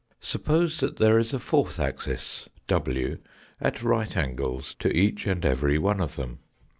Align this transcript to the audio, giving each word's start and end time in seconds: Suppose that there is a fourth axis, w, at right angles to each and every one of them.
Suppose 0.23 0.79
that 0.79 0.97
there 0.97 1.19
is 1.19 1.31
a 1.31 1.37
fourth 1.37 1.79
axis, 1.79 2.49
w, 2.67 3.19
at 3.61 3.83
right 3.83 4.17
angles 4.17 4.73
to 4.79 4.91
each 4.91 5.27
and 5.27 5.45
every 5.45 5.77
one 5.77 6.01
of 6.01 6.15
them. 6.15 6.39